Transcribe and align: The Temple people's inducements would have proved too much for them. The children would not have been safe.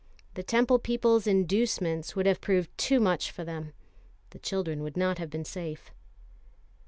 The 0.33 0.41
Temple 0.41 0.79
people's 0.79 1.27
inducements 1.27 2.15
would 2.15 2.25
have 2.25 2.41
proved 2.41 2.75
too 2.75 2.99
much 2.99 3.29
for 3.29 3.43
them. 3.43 3.73
The 4.31 4.39
children 4.39 4.81
would 4.81 4.97
not 4.97 5.19
have 5.19 5.29
been 5.29 5.45
safe. 5.45 5.91